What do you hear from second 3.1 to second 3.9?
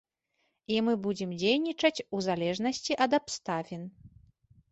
абставін.